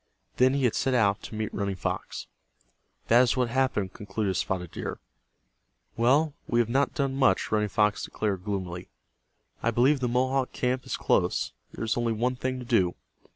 Then 0.37 0.55
he 0.55 0.63
had 0.63 0.73
set 0.73 0.95
out 0.95 1.21
to 1.21 1.35
meet 1.35 1.53
Running 1.53 1.75
Fox. 1.75 2.25
"That 3.07 3.21
is 3.21 3.37
what 3.37 3.49
happened," 3.49 3.93
concluded 3.93 4.33
Spotted 4.35 4.71
Deer. 4.71 4.97
"Well, 5.95 6.33
we 6.47 6.59
have 6.59 6.69
not 6.69 6.95
done 6.95 7.13
much," 7.15 7.51
Running 7.51 7.69
Fox 7.69 8.03
declared, 8.03 8.43
gloomily. 8.43 8.89
"I 9.61 9.69
believe 9.69 9.99
the 9.99 10.07
Mohawk 10.07 10.53
camp 10.53 10.87
is 10.87 10.97
close. 10.97 11.51
There 11.73 11.85
is 11.85 11.97
only 11.97 12.13
one 12.13 12.35
thing 12.35 12.57
to 12.57 12.65
do. 12.65 12.95